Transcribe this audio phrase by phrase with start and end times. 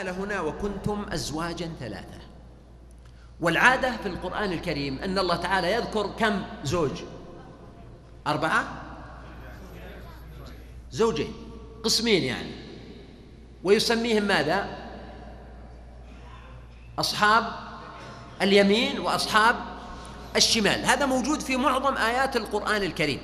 [0.00, 2.20] قال هنا وكنتم أزواجا ثلاثة.
[3.40, 7.02] والعادة في القرآن الكريم أن الله تعالى يذكر كم زوج؟
[8.26, 8.64] أربعة؟
[10.90, 11.32] زوجين
[11.84, 12.50] قسمين يعني.
[13.64, 14.66] ويسميهم ماذا؟
[16.98, 17.44] أصحاب
[18.42, 19.56] اليمين وأصحاب
[20.36, 20.84] الشمال.
[20.84, 23.20] هذا موجود في معظم آيات القرآن الكريم.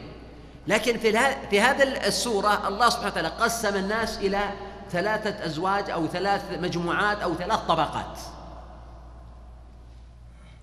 [0.66, 1.12] لكن في
[1.50, 4.50] في هذه السورة الله سبحانه وتعالى قسم الناس إلى
[4.90, 8.18] ثلاثة أزواج أو ثلاث مجموعات أو ثلاث طبقات.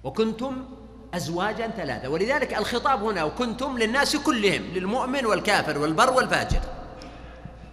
[0.03, 0.65] وكنتم
[1.13, 2.09] أزواجا ثلاثة.
[2.09, 6.61] ولذلك الخطاب هنا وكنتم للناس كلهم للمؤمن والكافر والبر والفاجر.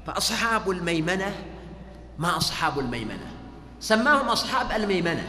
[0.07, 1.35] فأصحاب الميمنة
[2.19, 3.31] ما أصحاب الميمنة؟
[3.81, 5.29] سماهم أصحاب الميمنة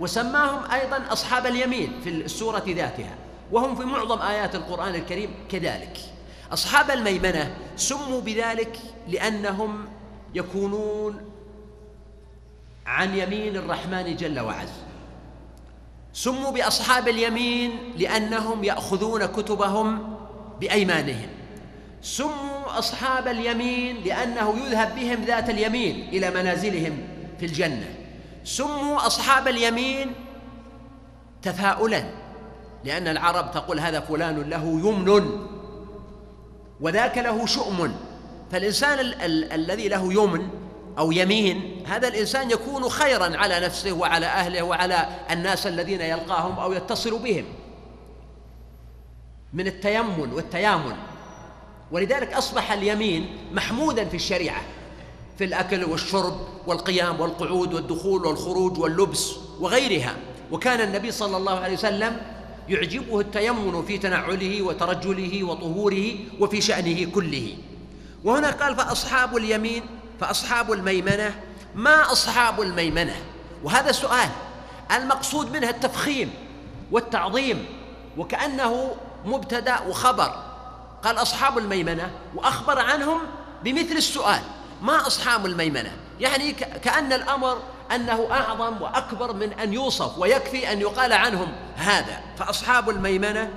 [0.00, 3.14] وسماهم أيضا أصحاب اليمين في السورة ذاتها.
[3.52, 5.98] وهم في معظم آيات القرآن الكريم كذلك.
[6.52, 8.78] أصحاب الميمنة سموا بذلك
[9.08, 9.88] لأنهم
[10.36, 11.20] يكونون
[12.86, 14.68] عن يمين الرحمن جل وعز.
[16.12, 20.16] سموا بأصحاب اليمين لأنهم يأخذون كتبهم
[20.60, 21.28] بأيمانهم.
[22.02, 26.98] سموا أصحاب اليمين لأنه يذهب بهم ذات اليمين إلى منازلهم
[27.38, 27.94] في الجنة.
[28.44, 30.12] سموا أصحاب اليمين
[31.42, 32.04] تفاؤلا
[32.84, 35.46] لأن العرب تقول هذا فلان له يمن
[36.80, 37.94] وذاك له شؤم.
[38.52, 40.48] فالإنسان ال- ال- الذي له يمن
[40.98, 46.72] أو يمين هذا الإنسان يكون خيرا على نفسه وعلى أهله وعلى الناس الذين يلقاهم أو
[46.72, 47.44] يتصل بهم
[49.52, 50.96] من التيمن والتيامن.
[51.92, 54.62] ولذلك أصبح اليمين محمودا في الشريعة
[55.38, 60.16] في الأكل والشرب والقيام والقعود والدخول والخروج واللبس وغيرها.
[60.52, 62.20] وكان النبي صلى الله عليه وسلم
[62.68, 67.54] يعجبه التيمن في تنعله وترجله وطهوره وفي شأنه كله.
[68.24, 69.82] وهنا قال فأصحاب اليمين
[70.20, 71.34] فأصحاب الميمنة.
[71.74, 73.16] ما أصحاب الميمنة؟
[73.62, 74.28] وهذا سؤال.
[74.96, 76.34] المقصود منها التفخيم
[76.90, 77.66] والتعظيم
[78.16, 80.42] وكأنه مبتدأ وخبر.
[81.04, 83.20] قال أصحاب الميمنة وأخبر عنهم
[83.64, 84.40] بمثل السؤال.
[84.82, 87.62] ما أصحاب الميمنة؟ يعني كأن الأمر
[87.94, 92.20] أنه أعظم وأكبر من أن يوصف ويكفي أن يقال عنهم هذا.
[92.38, 93.50] فأصحاب الميمنة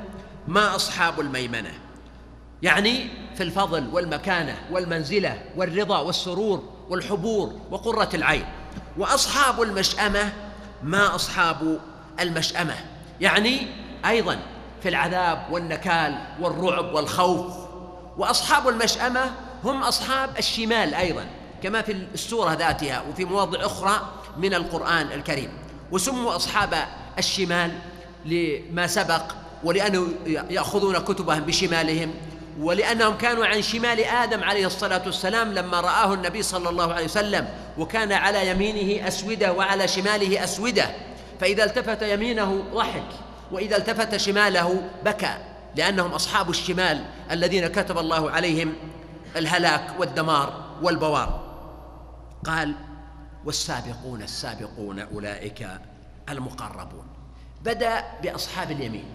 [0.47, 1.71] ما أصحاب الميمنة؟
[2.61, 8.45] يعني في الفضل والمكانة والمنزلة والرضا والسرور والحبور وقرة العين.
[8.97, 10.33] وأصحاب المشأمة
[10.83, 11.79] ما أصحاب
[12.19, 12.75] المشأمة؟
[13.21, 13.67] يعني
[14.05, 14.39] أيضا
[14.83, 17.53] في العذاب والنكال والرعب والخوف.
[18.17, 19.31] وأصحاب المشأمة
[19.63, 21.25] هم أصحاب الشمال أيضا
[21.63, 24.01] كما في السورة ذاتها وفي مواضع أخرى
[24.37, 25.49] من القرآن الكريم.
[25.91, 26.73] وسموا أصحاب
[27.17, 27.71] الشمال
[28.25, 29.21] لما سبق
[29.63, 30.07] ولأنه
[30.49, 32.13] يأخذون كتبهم بشمالهم.
[32.59, 37.47] ولأنهم كانوا عن شمال آدم عليه الصلاة والسلام لما رآه النبي صلى الله عليه وسلم
[37.77, 40.85] وكان على يمينه أسودة وعلى شماله أسودة.
[41.39, 43.07] فإذا التفت يمينه ضحك
[43.51, 45.37] وإذا التفت شماله بكى
[45.75, 48.73] لأنهم أصحاب الشمال الذين كتب الله عليهم
[49.35, 51.49] الهلاك والدمار والبوار.
[52.45, 52.75] قال
[53.45, 55.67] والسابقون السابقون أولئك
[56.29, 57.07] المقربون.
[57.61, 59.05] بدأ بأصحاب اليمين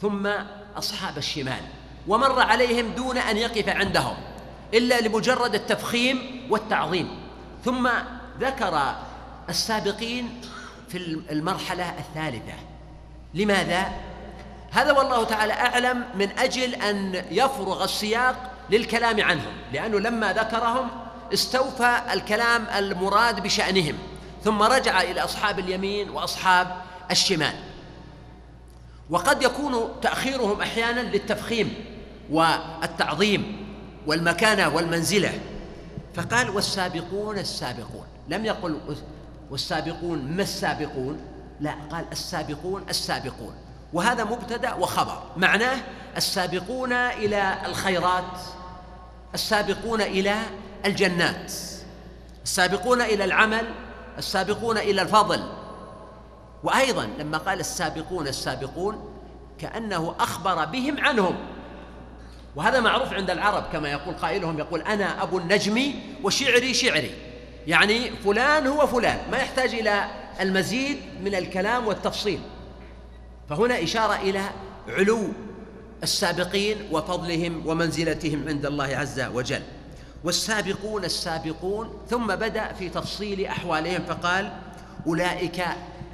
[0.00, 0.30] ثم
[0.76, 1.62] أصحاب الشمال.
[2.08, 4.16] ومر عليهم دون أن يقف عندهم
[4.74, 7.08] إلا لمجرد التفخيم والتعظيم.
[7.64, 7.88] ثم
[8.40, 8.94] ذكر
[9.48, 10.40] السابقين
[10.88, 10.98] في
[11.30, 12.54] المرحلة الثالثة.
[13.34, 13.92] لماذا؟
[14.70, 20.88] هذا والله تعالى أعلم من أجل أن يفرغ السياق للكلام عنهم لأنه لما ذكرهم
[21.34, 23.98] استوفى الكلام المراد بشأنهم
[24.44, 26.76] ثم رجع إلى أصحاب اليمين وأصحاب
[27.10, 27.54] الشمال.
[29.10, 31.74] وقد يكون تأخيرهم أحيانا للتفخيم
[32.30, 33.66] والتعظيم
[34.06, 35.40] والمكانة والمنزلة.
[36.14, 38.06] فقال والسابقون السابقون.
[38.28, 38.78] لم يقل
[39.50, 41.20] والسابقون ما السابقون؟
[41.60, 43.54] لا قال السابقون السابقون.
[43.92, 45.22] وهذا مبتدأ وخبر.
[45.36, 45.78] معناه
[46.16, 48.38] السابقون إلى الخيرات
[49.34, 50.36] السابقون إلى
[50.86, 51.52] الجنات
[52.44, 53.64] السابقون إلى العمل
[54.18, 55.59] السابقون إلى الفضل.
[56.64, 59.10] وأيضا لما قال السابقون السابقون
[59.58, 61.36] كأنه أخبر بهم عنهم.
[62.56, 65.92] وهذا معروف عند العرب كما يقول قائلهم يقول أنا أبو النجم
[66.22, 67.10] وشعري شعري.
[67.66, 70.04] يعني فلان هو فلان ما يحتاج إلى
[70.40, 72.40] المزيد من الكلام والتفصيل.
[73.48, 74.42] فهنا إشارة إلى
[74.88, 75.28] علو
[76.02, 79.62] السابقين وفضلهم ومنزلتهم عند الله عز وجل.
[80.24, 84.52] والسابقون السابقون ثم بدأ في تفصيل أحوالهم فقال
[85.06, 85.64] أولئك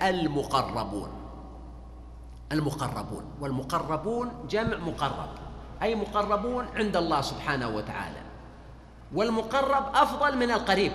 [0.02, 1.10] المقربون.
[2.52, 3.24] المقربون.
[3.40, 5.28] والمقربون جمع مقرب.
[5.82, 8.22] أي مقربون عند الله سبحانه وتعالى.
[9.14, 10.92] والمقرب أفضل من القريب.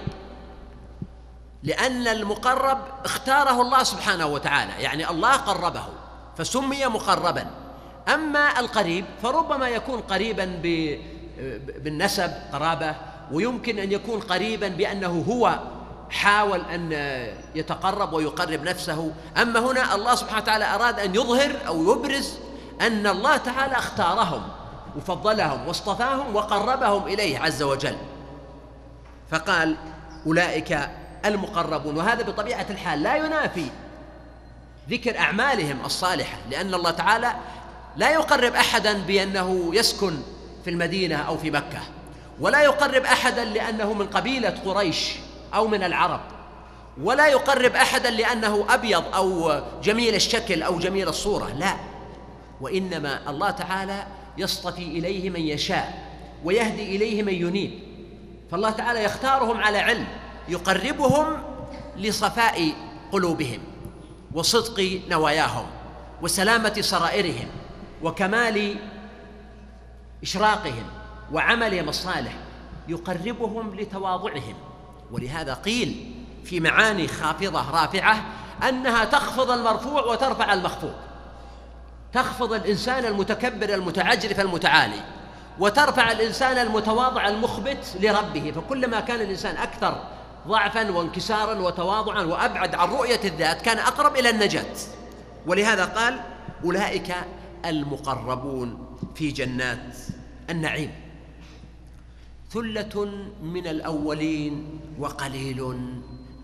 [1.64, 4.84] لأن المقرب اختاره الله سبحانه وتعالى.
[4.84, 5.84] يعني الله قربه
[6.38, 7.46] فسمي مقربا.
[8.14, 10.46] أما القريب فربما يكون قريبا
[11.78, 12.96] بالنسب قرابة
[13.32, 15.60] ويمكن أن يكون قريبا بأنه هو
[16.12, 16.92] حاول أن
[17.56, 19.12] يتقرب ويقرب نفسه.
[19.42, 22.38] أما هنا الله سبحانه وتعالى أراد أن يظهر أو يبرز
[22.82, 24.42] أن الله تعالى اختارهم
[24.98, 27.96] وفضلهم واصطفاهم وقربهم إليه عز وجل.
[29.32, 29.76] فقال
[30.26, 30.90] أولئك
[31.26, 31.98] المقربون.
[31.98, 33.66] وهذا بطبيعة الحال لا ينافي
[34.90, 37.34] ذكر أعمالهم الصالحة لأن الله تعالى
[37.98, 40.14] لا يقرب أحدا بأنه يسكن
[40.64, 41.80] في المدينة أو في مكة
[42.40, 45.16] ولا يقرب أحدا لأنه من قبيلة قريش.
[45.54, 46.22] أو من العرب.
[47.02, 51.76] ولا يقرب أحدا لأنه أبيض أو جميل الشكل أو جميل الصورة لا.
[52.62, 54.08] وإنما الله تعالى
[54.38, 56.12] يصطفي إليه من يشاء
[56.44, 57.80] ويهدي إليه من ينيب.
[58.52, 60.08] فالله تعالى يختارهم على علم
[60.50, 61.26] يقربهم
[61.98, 62.74] لصفاء
[63.12, 63.60] قلوبهم
[64.34, 65.66] وصدق نواياهم
[66.22, 67.48] وسلامة سرائرهم
[68.04, 68.76] وكمال
[70.24, 70.84] إشراقهم
[71.32, 72.34] وعملهم الصالح
[72.88, 74.56] يقربهم لتواضعهم.
[75.12, 76.14] ولهذا قيل
[76.46, 78.26] في معاني خافضة رافعة
[78.70, 80.94] أنها تخفض المرفوع وترفع المخفوض.
[82.14, 85.02] تخفض الإنسان المتكبر المتعجرف المتعالي
[85.60, 90.04] وترفع الإنسان المتواضع المخبت لربه فكلما كان الإنسان أكثر
[90.48, 94.76] ضعفا وانكسارا وتواضعا وأبعد عن رؤية الذات كان أقرب إلى النجاة.
[95.48, 96.20] ولهذا قال
[96.66, 97.16] أولئك
[97.66, 99.96] المقربون في جنات
[100.50, 100.92] النعيم.
[102.54, 105.78] ثلة من الأولين وقليل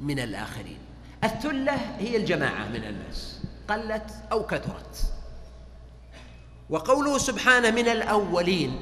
[0.01, 0.77] من الآخرين.
[1.23, 3.39] الثلة هي الجماعة من الناس
[3.69, 5.13] قلت أو كثرت.
[6.69, 8.79] وقوله سبحانه من الأولين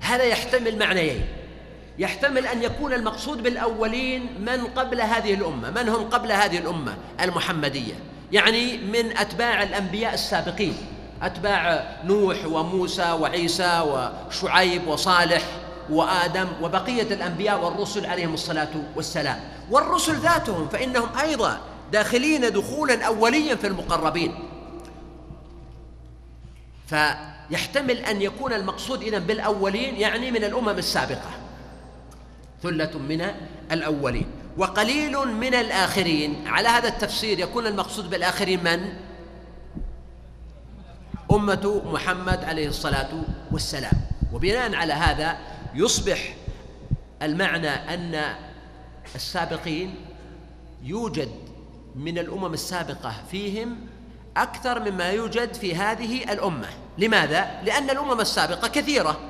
[0.00, 1.24] هذا يحتمل معنيين.
[1.98, 5.70] يحتمل أن يكون المقصود بالأولين من قبل هذه الأمة.
[5.70, 7.94] من هم قبل هذه الأمة المحمدية؟
[8.32, 10.76] يعني من أتباع الأنبياء السابقين
[11.22, 15.63] أتباع نوح وموسى وعيسى وشعيب وصالح.
[15.90, 19.40] وآدم وبقية الأنبياء والرسل عليهم الصلاة والسلام.
[19.70, 21.60] والرسل ذاتهم فإنهم أيضا
[21.92, 24.34] داخلين دخولا أوليا في المقربين.
[26.86, 31.30] فيحتمل أن يكون المقصود إذن بالأولين يعني من الأمم السابقة.
[32.62, 33.26] ثلة من
[33.72, 34.26] الأولين.
[34.56, 36.48] وقليل من الآخرين.
[36.48, 38.92] على هذا التفسير يكون المقصود بالآخرين من؟
[41.32, 43.10] أمة محمد عليه الصلاة
[43.52, 43.92] والسلام.
[44.32, 45.36] وبناء على هذا
[45.74, 46.34] يصبح
[47.22, 48.34] المعنى أن
[49.14, 49.94] السابقين
[50.82, 51.30] يوجد
[51.94, 53.76] من الأمم السابقة فيهم
[54.36, 56.68] أكثر مما يوجد في هذه الأمة
[56.98, 59.20] لماذا؟ لأن الأمم السابقة كثيرة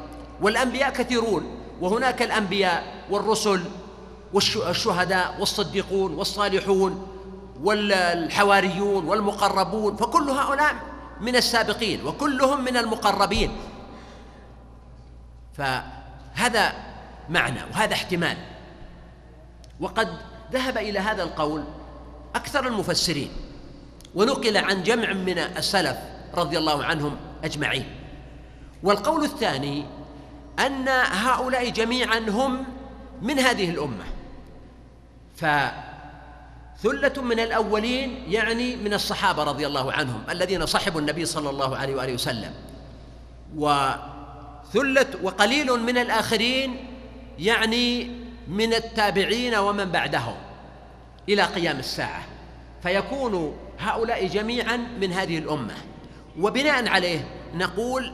[0.41, 3.65] والأنبياء كثيرون وهناك الأنبياء والرسل
[4.33, 7.07] والشهداء والصديقون والصالحون
[7.63, 10.75] والحواريون والمقربون فكل هؤلاء
[11.21, 13.51] من السابقين وكلهم من المقربين
[16.35, 16.73] فهذا
[17.31, 18.37] معنى وهذا احتمال.
[19.81, 20.09] وقد
[20.53, 21.65] ذهب إلى هذا القول
[22.35, 23.31] أكثر المفسرين
[24.15, 25.97] ونقل عن جمع من السلف
[26.35, 27.87] رضي الله عنهم أجمعين.
[28.83, 29.85] والقول الثاني
[30.59, 32.65] أن هؤلاء جميعا هم
[33.23, 34.05] من هذه الأمة.
[35.37, 41.95] فثلة من الأولين يعني من الصحابة رضي الله عنهم الذين صحبوا النبي صلى الله عليه
[41.97, 42.53] وآله وسلم.
[44.75, 46.77] وثلة وقليل من الآخرين
[47.39, 48.11] يعني
[48.49, 50.35] من التابعين ومن بعدهم
[51.29, 52.23] إلى قيام الساعة.
[52.83, 55.75] فيكون هؤلاء جميعا من هذه الأمة.
[56.41, 58.13] وبناء عليه نقول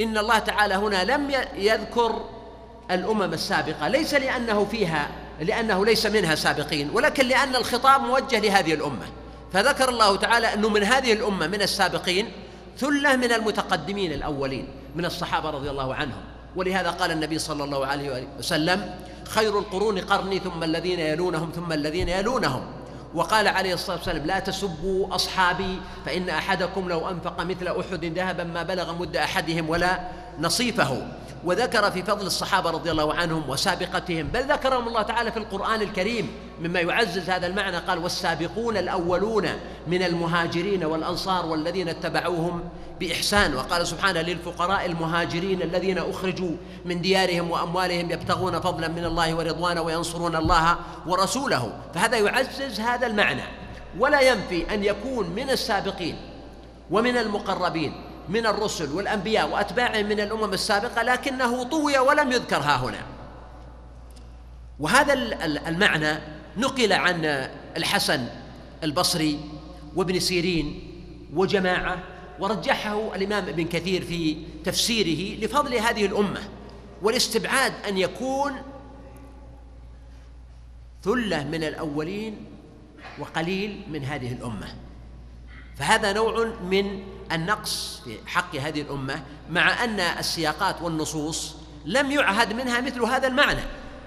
[0.00, 2.24] إن الله تعالى هنا لم يذكر
[2.90, 3.88] الأمم السابقة.
[3.88, 5.08] ليس لأنه فيها
[5.40, 9.06] لأنه ليس منها سابقين ولكن لأن الخطاب موجه لهذه الأمة.
[9.52, 12.28] فذكر الله تعالى أنه من هذه الأمة من السابقين
[12.78, 14.81] ثلة من المتقدمين الأولين.
[14.96, 16.22] من الصحابة رضي الله عنهم.
[16.56, 18.94] ولهذا قال النبي صلى الله عليه وسلم
[19.28, 22.62] خير القرون قرني ثم الذين يلونهم ثم الذين يلونهم.
[23.14, 28.62] وقال عليه الصلاة والسلام لا تسبوا أصحابي فإن أحدكم لو أنفق مثل أحد ذهبا ما
[28.62, 30.00] بلغ مد أحدهم ولا
[30.40, 31.06] نصيفه.
[31.44, 36.30] وذكر في فضل الصحابة رضي الله عنهم وسابقتهم بل ذكرهم الله تعالى في القرآن الكريم
[36.60, 39.48] مما يعزز هذا المعنى قال والسابقون الأولون
[39.86, 42.64] من المهاجرين والأنصار والذين اتبعوهم
[43.00, 49.80] بإحسان وقال سبحانه للفقراء المهاجرين الذين أخرجوا من ديارهم وأموالهم يبتغون فضلا من الله ورضوانا
[49.80, 53.42] وينصرون الله ورسوله فهذا يعزز هذا المعنى
[53.98, 56.16] ولا ينفي أن يكون من السابقين
[56.90, 58.11] ومن المقربين.
[58.28, 63.02] من الرسل والأنبياء وأتباعهم من الأمم السابقة لكنه طوي ولم يذكر ها هنا.
[64.80, 65.12] وهذا
[65.68, 66.18] المعنى
[66.56, 67.24] نقل عن
[67.76, 68.26] الحسن
[68.82, 69.40] البصري
[69.96, 70.92] وابن سيرين
[71.34, 71.98] وجماعة
[72.40, 76.40] ورجحه الإمام ابن كثير في تفسيره لفضل هذه الأمة
[77.02, 78.52] والاستبعاد أن يكون
[81.02, 82.44] ثلة من الأولين
[83.18, 84.74] وقليل من هذه الأمة.
[85.76, 87.02] فهذا نوع من
[87.34, 93.62] النقص في حق هذه الأمة مع أن السياقات والنصوص لم يعهد منها مثل هذا المعنى.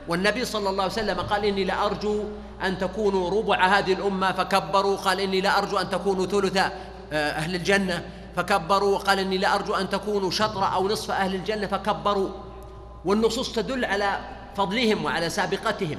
[0.07, 2.23] والنبي صلى الله عليه وسلم قال إني لأرجو
[2.63, 6.71] أن تكونوا ربع هذه الأمة فكبروا قال إني لأرجو أن تكونوا ثلث آه،
[7.13, 8.05] أهل الجنة
[8.35, 12.29] فكبروا وقال إني لأرجو أن تكونوا شطر أو نصف أهل الجنة فكبروا.
[13.05, 14.19] والنصوص تدل على
[14.57, 15.97] فضلهم وعلى سابقتهم.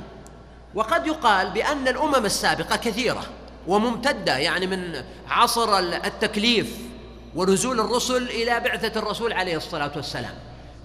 [0.75, 3.23] وقد يقال بأن الأمم السابقة كثيرة
[3.67, 6.79] وممتدة يعني من عصر التكليف
[7.37, 10.35] ونزول الرسل إلى بعثة الرسول عليه الصلاة والسلام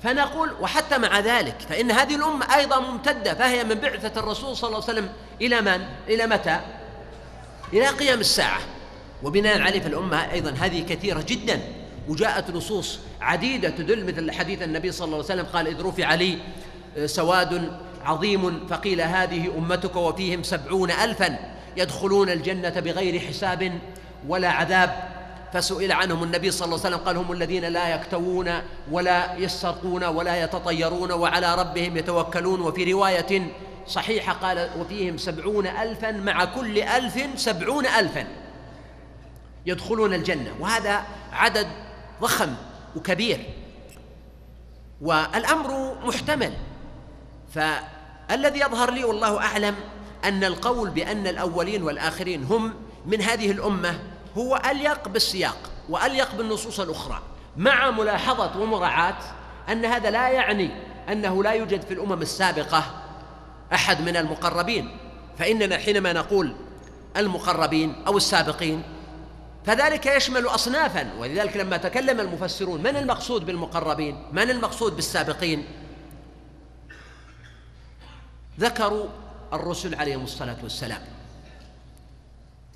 [0.04, 4.84] فنقول وحتى مع ذلك فإن هذه الأمة أيضا ممتدة فهي من بعثة الرسول صلى الله
[4.90, 5.10] عليه وسلم
[5.42, 6.60] إلى من؟ إلى متى؟
[7.74, 8.60] إلى قيام الساعة
[9.24, 11.60] وبناء عليه فالأمة أيضا هذه كثيرة جدا
[12.08, 16.38] وجاءت نصوص عديدة تدل مثل حديث النبي صلى الله عليه وسلم قال إذ رفع لي
[17.06, 17.72] سواد
[18.04, 21.40] عظيم فقيل هذه أمتك وفيهم سبعون الفا
[21.78, 23.80] يدخلون الجنة بغير حساب
[24.28, 25.21] ولا عذاب
[25.54, 30.44] فسئل عنهم النبي صلى الله عليه وسلم قال هم الذين لا يكتوون ولا يسترقون ولا
[30.44, 32.62] يتطيرون وعلى ربهم يتوكلون.
[32.62, 33.52] وفي رواية
[33.88, 38.28] صحيحة قال وفيهم سبعون ألفا مع كل ألف سبعون ألفا
[39.66, 40.52] يدخلون الجنة.
[40.60, 41.04] وهذا
[41.34, 41.68] عدد
[42.22, 42.54] ضخم
[42.96, 43.46] وكبير.
[45.02, 46.54] والأمر محتمل.
[47.54, 49.76] فالذي يظهر لي والله أعلم
[50.26, 52.74] أن القول بأن الأولين والآخرين هم
[53.06, 54.00] من هذه الأمة
[54.38, 55.58] هو أليق بالسياق
[55.90, 57.22] وأليق بالنصوص الأخرى
[57.58, 59.18] مع ملاحظة ومراعاة
[59.70, 60.70] أن هذا لا يعني
[61.10, 62.84] أنه لا يوجد في الأمم السابقة
[63.74, 64.98] أحد من المقربين
[65.38, 66.56] فإننا حينما نقول
[67.18, 68.84] المقربين أو السابقين
[69.66, 75.66] فذلك يشمل أصنافا ولذلك لما تكلم المفسرون من المقصود بالمقربين من المقصود بالسابقين؟
[78.60, 79.06] ذكروا
[79.54, 81.02] الرسل عليهم الصلاة والسلام.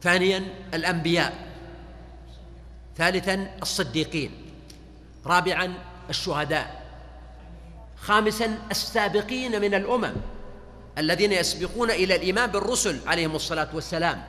[0.05, 0.43] ثانيا
[0.73, 1.33] الأنبياء
[2.97, 4.31] ثالثا الصديقين
[5.25, 5.73] رابعا
[6.09, 6.85] الشهداء
[7.97, 10.13] خامسا السابقين من الأمم
[10.97, 14.23] الذين يسبقون إلى الإيمان بالرسل عليهم الصلاة والسلام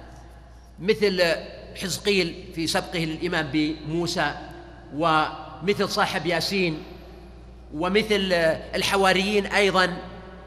[0.79, 1.23] مثل
[1.83, 4.35] حزقيل في سبقه للإيمان بموسى
[4.95, 6.83] ومثل صاحب ياسين
[7.75, 8.33] ومثل
[8.75, 9.97] الحواريين أيضا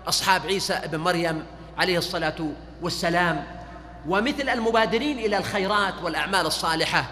[0.07, 1.43] أصحاب عيسى بن مريم
[1.77, 2.49] عليه الصلاة
[2.81, 3.58] والسلام.
[4.07, 7.05] ومثل المبادرين إلى الخيرات والأعمال الصالحة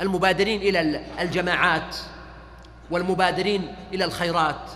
[0.00, 1.96] المبادرين إلى الجماعات
[2.90, 4.70] والمبادرين إلى الخيرات.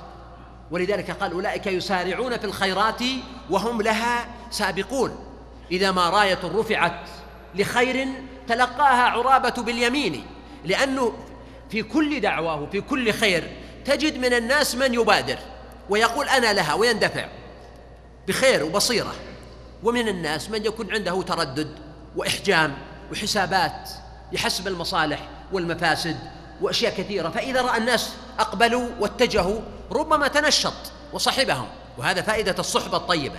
[0.71, 3.03] ولذلك قال أولئك يسارعون في الخيرات
[3.51, 5.27] وهم لها سابقون.
[5.71, 7.01] إذا ما راية رفعت
[7.55, 8.09] لخير
[8.49, 10.27] تلقاها عرابة باليمين
[10.65, 11.13] لأنه
[11.71, 13.51] في كل دعواه في كل خير
[13.85, 15.39] تجد من الناس من يبادر
[15.91, 17.27] ويقول أنا لها ويندفع
[18.29, 19.15] بخير وبصيرة.
[19.83, 21.69] ومن الناس من يكون عنده تردد
[22.17, 22.75] وإحجام
[23.13, 23.91] وحسابات
[24.33, 26.17] يحسب المصالح والمفاسد
[26.61, 27.29] وأشياء كثيرة.
[27.29, 29.61] فإذا رأى الناس أقبلوا واتجهوا
[29.93, 30.75] ربما تنشط
[31.13, 31.69] وصحبهم
[31.99, 33.37] وهذا فائدة الصحبة الطيبة.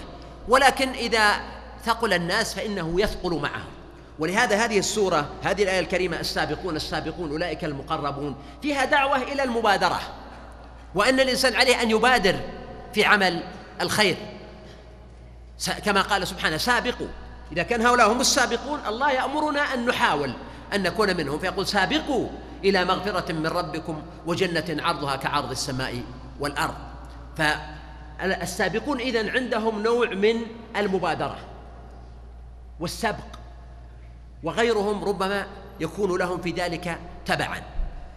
[0.48, 1.41] ولكن إذا
[1.86, 3.71] ثقل الناس فإنه يثقل معهم.
[4.19, 10.00] ولهذا هذه السورة هذه الآية الكريمة السابقون السابقون أولئك المقربون فيها دعوة إلى المبادرة.
[10.95, 12.39] وأن الإنسان عليه أن يبادر
[12.93, 13.43] في عمل
[13.81, 14.17] الخير.
[15.70, 17.08] كما قال سبحانه سابقوا.
[17.51, 20.34] إذا كان هؤلاء هم السابقون الله يأمرنا أن نحاول
[20.74, 21.39] أن نكون منهم.
[21.39, 22.30] فيقول سابقوا
[22.63, 26.03] إلى مغفرة من ربكم وجنة عرضها كعرض السماء
[26.39, 26.75] والأرض.
[27.38, 30.41] فالسابقون إذن عندهم نوع من
[30.77, 31.38] المبادرة
[32.80, 33.32] والسبق
[34.44, 35.46] وغيرهم ربما
[35.80, 37.62] يكون لهم في ذلك تبعا.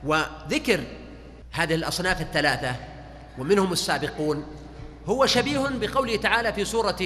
[0.05, 0.85] وذكر
[1.53, 2.77] هذه الأصناف الثلاثة
[3.39, 4.47] ومنهم السابقون
[5.09, 6.97] هو شبيه بقوله تعالى في سورة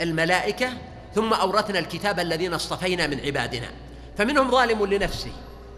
[0.00, 0.72] الملائكة
[1.14, 3.68] ثم أورثنا الكتاب الذين اصطفينا من عبادنا.
[4.18, 5.32] فمنهم ظالم لنفسه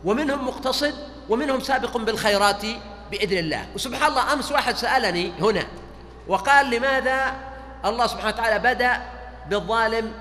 [0.04, 0.94] ومنهم مقتصد
[1.28, 2.62] ومنهم سابق بالخيرات
[3.10, 3.66] بإذن الله.
[3.74, 5.66] وسبحان الله أمس واحد سألني هنا
[6.28, 7.34] وقال لماذا
[7.84, 9.02] الله سبحانه وتعالى بدأ
[9.50, 10.12] بالظالم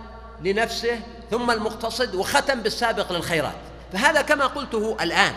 [0.42, 1.00] لنفسه
[1.32, 3.56] ثم المقتصد وختم بالسابق للخيرات.
[3.94, 5.34] فهذا كما قلته الآن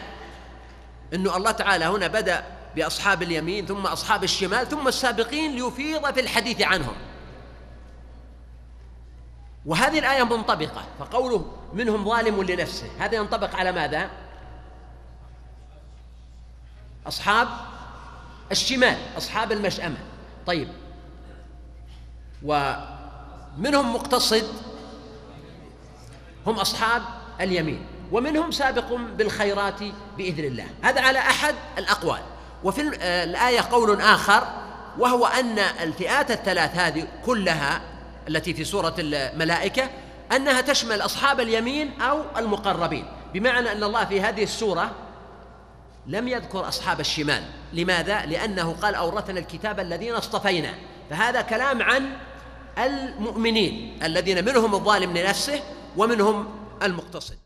[1.14, 2.44] أنه الله تعالى هنا بدأ
[2.76, 6.94] بأصحاب اليمين ثم أصحاب الشمال ثم السابقين ليفيض في الحديث عنهم.
[9.66, 14.10] وهذه الآية منطبقة فقوله منهم ظالم لنفسه هذا ينطبق على ماذا؟
[17.06, 17.48] أصحاب
[18.52, 19.98] الشمال أصحاب المشأمة.
[20.46, 20.68] طيب.
[22.42, 24.46] ومنهم مقتصد
[26.46, 27.02] هم أصحاب
[27.40, 29.82] اليمين ومنهم سابق بالخيرات
[30.16, 30.66] بإذن الله.
[30.82, 32.35] هذا على أحد الأقوال.
[32.64, 32.80] وفي
[33.24, 34.48] الآية قول آخر
[34.98, 37.80] وهو أن الفئات الثلاث هذه كلها
[38.28, 39.90] التي في سورة الملائكة
[40.32, 43.04] أنها تشمل أصحاب اليمين أو المقربين.
[43.34, 44.90] بمعنى أن الله في هذه السورة
[46.06, 47.42] لم يذكر أصحاب الشمال.
[47.72, 50.74] لماذا؟ لأنه قال أورثنا الكتاب الذين اصطفينا.
[51.10, 52.16] فهذا كلام عن
[52.78, 55.60] المؤمنين الذين منهم الظالم لنفسه
[55.96, 56.48] ومنهم
[56.82, 57.45] المقتصد.